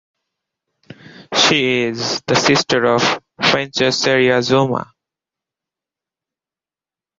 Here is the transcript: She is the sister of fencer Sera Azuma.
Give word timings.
She 1.35 1.83
is 1.83 2.23
the 2.25 2.35
sister 2.35 2.85
of 2.85 3.19
fencer 3.39 3.91
Sera 3.91 4.39
Azuma. 4.39 4.91